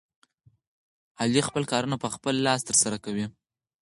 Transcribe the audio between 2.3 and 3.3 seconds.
لاس ترسره کوي.